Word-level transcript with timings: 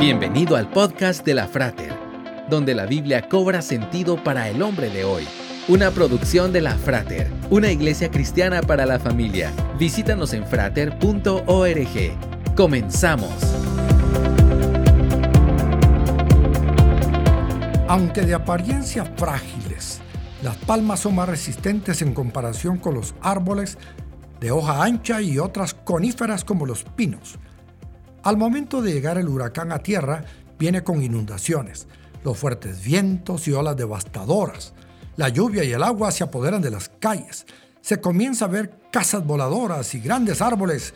Bienvenido 0.00 0.56
al 0.56 0.70
podcast 0.70 1.26
de 1.26 1.34
la 1.34 1.46
Frater, 1.46 1.92
donde 2.48 2.74
la 2.74 2.86
Biblia 2.86 3.28
cobra 3.28 3.60
sentido 3.60 4.16
para 4.24 4.48
el 4.48 4.62
hombre 4.62 4.88
de 4.88 5.04
hoy. 5.04 5.28
Una 5.68 5.90
producción 5.90 6.54
de 6.54 6.62
la 6.62 6.74
Frater, 6.74 7.30
una 7.50 7.70
iglesia 7.70 8.10
cristiana 8.10 8.62
para 8.62 8.86
la 8.86 8.98
familia. 8.98 9.52
Visítanos 9.78 10.32
en 10.32 10.46
frater.org. 10.46 11.36
Comenzamos. 12.56 13.30
Aunque 17.86 18.22
de 18.22 18.32
apariencia 18.32 19.04
frágiles, 19.04 20.00
las 20.42 20.56
palmas 20.56 21.00
son 21.00 21.16
más 21.16 21.28
resistentes 21.28 22.00
en 22.00 22.14
comparación 22.14 22.78
con 22.78 22.94
los 22.94 23.14
árboles 23.20 23.76
de 24.40 24.50
hoja 24.50 24.82
ancha 24.82 25.20
y 25.20 25.38
otras 25.38 25.74
coníferas 25.74 26.42
como 26.42 26.64
los 26.64 26.84
pinos. 26.84 27.38
Al 28.22 28.36
momento 28.36 28.82
de 28.82 28.92
llegar 28.92 29.16
el 29.16 29.28
huracán 29.28 29.72
a 29.72 29.78
tierra, 29.78 30.24
viene 30.58 30.84
con 30.84 31.02
inundaciones, 31.02 31.88
los 32.22 32.36
fuertes 32.36 32.84
vientos 32.84 33.48
y 33.48 33.52
olas 33.52 33.76
devastadoras. 33.76 34.74
La 35.16 35.30
lluvia 35.30 35.64
y 35.64 35.72
el 35.72 35.82
agua 35.82 36.12
se 36.12 36.24
apoderan 36.24 36.60
de 36.60 36.70
las 36.70 36.90
calles. 37.00 37.46
Se 37.80 37.98
comienza 37.98 38.44
a 38.44 38.48
ver 38.48 38.78
casas 38.92 39.24
voladoras 39.24 39.94
y 39.94 40.00
grandes 40.00 40.42
árboles 40.42 40.92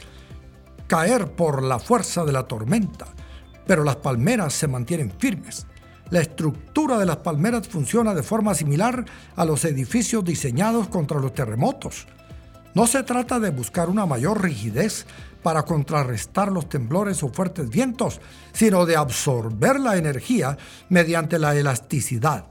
caer 0.87 1.33
por 1.33 1.63
la 1.63 1.79
fuerza 1.79 2.27
de 2.27 2.33
la 2.33 2.47
tormenta, 2.47 3.07
pero 3.67 3.85
las 3.85 3.97
palmeras 3.97 4.53
se 4.53 4.69
mantienen 4.69 5.11
firmes. 5.19 5.67
La 6.11 6.21
estructura 6.21 6.99
de 6.99 7.07
las 7.07 7.17
palmeras 7.17 7.67
funciona 7.67 8.15
de 8.15 8.23
forma 8.23 8.55
similar 8.55 9.07
a 9.35 9.45
los 9.47 9.65
edificios 9.65 10.23
diseñados 10.23 10.89
contra 10.89 11.19
los 11.19 11.33
terremotos. 11.33 12.07
No 12.75 12.89
se 12.89 13.05
trata 13.05 13.39
de 13.39 13.51
buscar 13.51 13.89
una 13.89 14.05
mayor 14.05 14.43
rigidez 14.43 15.07
para 15.45 15.63
contrarrestar 15.63 16.51
los 16.51 16.69
temblores 16.69 17.23
o 17.23 17.29
fuertes 17.29 17.71
vientos, 17.71 18.21
sino 18.53 18.85
de 18.85 18.97
absorber 18.97 19.79
la 19.79 19.97
energía 19.97 20.59
mediante 20.89 21.39
la 21.39 21.55
elasticidad. 21.55 22.47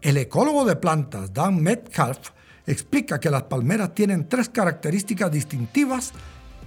El 0.00 0.16
ecólogo 0.18 0.64
de 0.64 0.76
plantas 0.76 1.34
Dan 1.34 1.60
Metcalf 1.62 2.30
explica 2.66 3.18
que 3.18 3.30
las 3.30 3.44
palmeras 3.44 3.94
tienen 3.94 4.28
tres 4.28 4.48
características 4.48 5.32
distintivas 5.32 6.12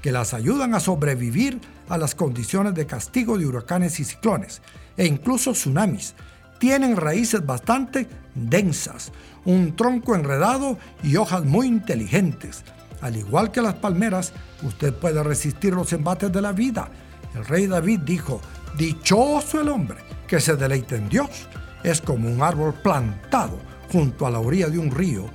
que 0.02 0.12
las 0.12 0.34
ayudan 0.34 0.76
a 0.76 0.82
sobrevivir 0.82 1.62
a 1.88 1.98
las 1.98 2.14
condiciones 2.14 2.74
de 2.74 2.86
castigo 2.86 3.38
de 3.38 3.46
huracanes 3.46 4.00
y 4.02 4.04
ciclones, 4.04 4.62
e 4.98 5.06
incluso 5.06 5.54
tsunamis. 5.54 6.14
Tienen 6.60 6.98
raíces 6.98 7.46
bastante 7.46 8.08
densas, 8.36 9.12
un 9.46 9.76
tronco 9.76 10.16
enredado 10.16 10.78
y 11.04 11.18
hojas 11.18 11.44
muy 11.44 11.68
inteligentes. 11.68 12.64
Al 13.02 13.18
igual 13.18 13.52
que 13.52 13.62
las 13.62 13.76
palmeras, 13.76 14.34
usted 14.64 14.94
puede 14.94 15.22
resistir 15.24 15.74
los 15.74 15.92
embates 15.94 16.32
de 16.32 16.42
la 16.42 16.54
vida. 16.54 16.90
El 17.36 17.46
rey 17.46 17.68
David 17.68 18.00
dijo, 18.00 18.40
dichoso 18.78 19.62
el 19.62 19.70
hombre 19.70 19.98
que 20.28 20.40
se 20.40 20.56
deleita 20.56 20.96
en 20.96 21.10
Dios. 21.10 21.48
Es 21.84 22.00
como 22.02 22.30
un 22.30 22.42
árbol 22.42 22.74
plantado 22.76 23.60
junto 23.92 24.26
a 24.26 24.32
la 24.32 24.40
orilla 24.40 24.70
de 24.70 24.80
un 24.80 24.90
río. 24.90 25.26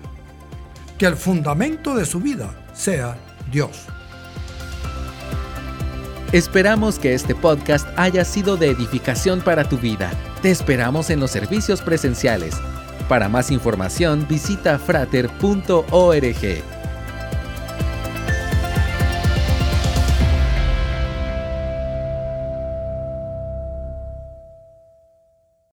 Que 0.97 1.07
el 1.07 1.17
fundamento 1.17 1.95
de 1.95 2.07
su 2.07 2.21
vida 2.21 2.51
sea 2.73 3.17
Dios. 3.53 3.87
Esperamos 6.33 6.99
que 6.99 7.15
este 7.15 7.35
podcast 7.35 7.87
haya 7.97 8.25
sido 8.25 8.57
de 8.57 8.69
edificación 8.69 9.41
para 9.41 9.69
tu 9.69 9.79
vida. 9.79 10.11
Te 10.43 10.51
esperamos 10.51 11.09
en 11.11 11.21
los 11.21 11.31
servicios 11.31 11.81
presenciales. 11.81 12.55
Para 13.09 13.29
más 13.29 13.51
información 13.51 14.27
visita 14.29 14.79
frater.org. 14.79 16.78